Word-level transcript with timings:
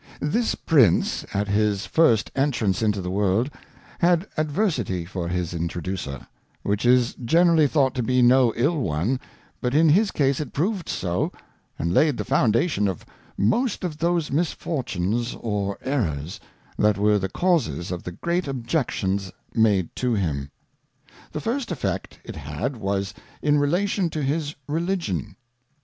This 0.23 0.55
Prince 0.55 1.27
at 1.31 1.47
his 1.47 1.85
first 1.85 2.31
entrance 2.35 2.81
into 2.81 3.01
the 3.03 3.11
World 3.11 3.51
had 3.99 4.25
Adversity 4.35 5.05
for 5.05 5.27
his 5.27 5.53
Introducer, 5.53 6.25
which 6.63 6.87
is 6.87 7.13
generally 7.23 7.67
thought 7.67 7.93
to 7.93 8.01
be 8.01 8.23
no 8.23 8.51
ill 8.55 8.79
one, 8.79 9.19
but 9.61 9.75
in 9.75 9.89
his 9.89 10.09
case 10.09 10.39
it 10.39 10.53
proved 10.53 10.89
so, 10.89 11.31
and 11.77 11.93
laid 11.93 12.17
the 12.17 12.25
foundation 12.25 12.87
of 12.87 13.05
most 13.37 13.83
of 13.83 13.99
those 13.99 14.31
Misfortunes 14.31 15.35
or 15.39 15.77
Errors, 15.83 16.39
that 16.79 16.97
were 16.97 17.19
the 17.19 17.29
causes 17.29 17.91
of 17.91 18.01
the 18.01 18.11
great 18.11 18.47
Objections 18.47 19.31
made 19.53 19.95
to 19.97 20.15
him. 20.15 20.49
The 21.31 21.41
first 21.41 21.71
Effect 21.71 22.17
it 22.23 22.37
had 22.37 22.75
was 22.75 23.13
in 23.43 23.59
relation 23.59 24.09
to 24.09 24.23
his 24.23 24.55
Religion. 24.67 25.35